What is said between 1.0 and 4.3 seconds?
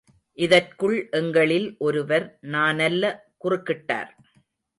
எங்களில் ஒருவர் நானல்ல குறுக்கிட்டார்.